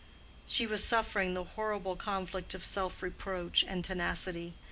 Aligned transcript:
She 0.47 0.65
was 0.65 0.83
suffering 0.83 1.35
the 1.35 1.43
horrible 1.43 1.95
conflict 1.95 2.55
of 2.55 2.65
self 2.65 3.03
reproach 3.03 3.63
and 3.67 3.85
tenacity. 3.85 4.55